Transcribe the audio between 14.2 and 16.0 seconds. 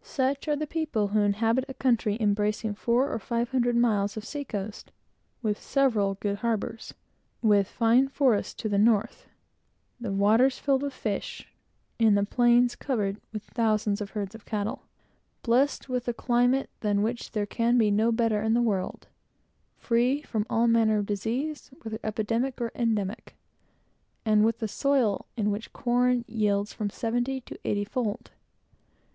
of cattle; blessed